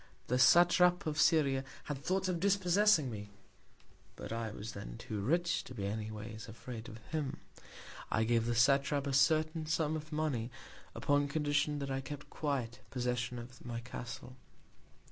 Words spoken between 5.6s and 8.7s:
to be any Ways afraid of him; I gave the